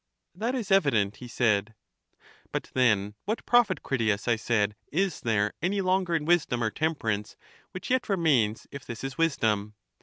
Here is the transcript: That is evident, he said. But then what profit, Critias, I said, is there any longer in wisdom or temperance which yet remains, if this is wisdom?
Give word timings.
That 0.33 0.55
is 0.55 0.71
evident, 0.71 1.17
he 1.17 1.27
said. 1.27 1.75
But 2.51 2.71
then 2.73 3.13
what 3.25 3.45
profit, 3.45 3.83
Critias, 3.83 4.27
I 4.27 4.35
said, 4.35 4.75
is 4.91 5.19
there 5.21 5.53
any 5.61 5.79
longer 5.79 6.15
in 6.15 6.25
wisdom 6.25 6.63
or 6.63 6.71
temperance 6.71 7.35
which 7.69 7.91
yet 7.91 8.09
remains, 8.09 8.65
if 8.71 8.83
this 8.83 9.03
is 9.03 9.19
wisdom? 9.19 9.75